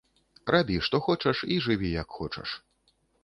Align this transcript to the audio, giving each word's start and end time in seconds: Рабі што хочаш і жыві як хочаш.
Рабі 0.55 0.77
што 0.87 1.01
хочаш 1.09 1.43
і 1.55 1.59
жыві 1.67 1.93
як 2.01 2.17
хочаш. 2.21 2.49